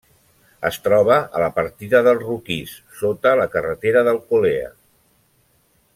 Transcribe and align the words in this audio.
Es 0.69 0.79
troba 0.85 1.17
a 1.39 1.43
la 1.43 1.49
Partida 1.57 2.01
del 2.09 2.23
Roquís, 2.23 2.73
sota 3.03 3.37
la 3.41 3.49
carretera 3.57 4.05
d'Alcolea. 4.09 4.73